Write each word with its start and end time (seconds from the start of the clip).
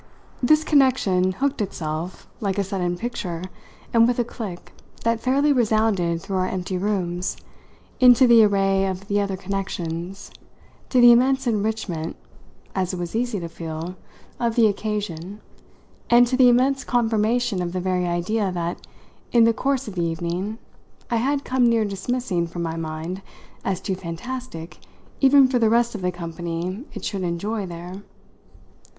This 0.41 0.63
connection 0.63 1.33
hooked 1.33 1.61
itself, 1.61 2.27
like 2.39 2.57
a 2.57 2.63
sudden 2.63 2.97
picture 2.97 3.43
and 3.93 4.07
with 4.07 4.17
a 4.17 4.23
click 4.23 4.73
that 5.03 5.19
fairly 5.19 5.53
resounded 5.53 6.19
through 6.19 6.37
our 6.37 6.47
empty 6.47 6.75
rooms, 6.75 7.37
into 7.99 8.25
the 8.25 8.43
array 8.43 8.87
of 8.87 9.07
the 9.09 9.21
other 9.21 9.37
connections, 9.37 10.31
to 10.89 10.99
the 10.99 11.11
immense 11.11 11.45
enrichment, 11.45 12.15
as 12.73 12.93
it 12.95 12.99
was 12.99 13.15
easy 13.15 13.39
to 13.41 13.47
feel, 13.47 13.95
of 14.39 14.55
the 14.55 14.65
occasion, 14.65 15.39
and 16.09 16.25
to 16.25 16.35
the 16.35 16.49
immense 16.49 16.83
confirmation 16.83 17.61
of 17.61 17.71
the 17.71 17.79
very 17.79 18.07
idea 18.07 18.51
that, 18.51 18.87
in 19.31 19.43
the 19.43 19.53
course 19.53 19.87
of 19.87 19.93
the 19.93 20.03
evening, 20.03 20.57
I 21.11 21.17
had 21.17 21.43
come 21.45 21.69
near 21.69 21.85
dismissing 21.85 22.47
from 22.47 22.63
my 22.63 22.75
mind 22.75 23.21
as 23.63 23.79
too 23.79 23.93
fantastic 23.93 24.79
even 25.19 25.47
for 25.47 25.59
the 25.59 25.69
rest 25.69 25.93
of 25.93 26.01
the 26.01 26.11
company 26.11 26.85
it 26.95 27.05
should 27.05 27.21
enjoy 27.21 27.67
there. 27.67 28.01